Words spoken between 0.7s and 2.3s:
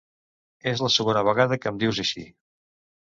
És la segona vegada que em dius així.